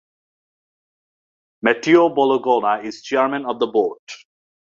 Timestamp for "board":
3.67-3.99